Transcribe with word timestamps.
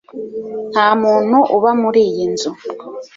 Nta 0.71 0.87
muntu 1.01 1.37
uba 1.55 1.71
muri 1.81 1.99
iyi 2.09 2.25
nzu 2.31 2.51